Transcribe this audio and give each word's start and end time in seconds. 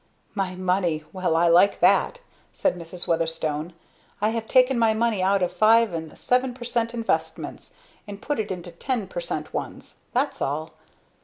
"My 0.33 0.55
money! 0.55 1.03
Well 1.13 1.35
I 1.35 1.47
like 1.47 1.79
that!" 1.79 2.21
said 2.51 2.75
Mrs. 2.75 3.07
Weatherstone. 3.07 3.73
"I 4.19 4.29
have 4.29 4.47
taken 4.47 4.79
my 4.79 4.95
money 4.95 5.21
out 5.21 5.43
of 5.43 5.51
five 5.51 5.93
and 5.93 6.17
seven 6.17 6.55
per 6.55 6.63
cent 6.65 6.95
investments, 6.95 7.75
and 8.07 8.19
put 8.19 8.39
it 8.39 8.49
into 8.49 8.71
ten 8.71 9.05
per 9.05 9.21
cent 9.21 9.53
ones, 9.53 9.99
that's 10.11 10.41
all. 10.41 10.71